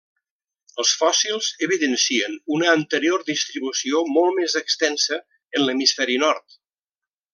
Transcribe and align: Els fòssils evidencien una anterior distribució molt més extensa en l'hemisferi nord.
Els 0.83 0.93
fòssils 1.01 1.49
evidencien 1.67 2.33
una 2.57 2.71
anterior 2.77 3.25
distribució 3.27 4.01
molt 4.17 4.35
més 4.39 4.57
extensa 4.63 5.21
en 5.21 5.67
l'hemisferi 5.69 6.17
nord. 6.25 6.59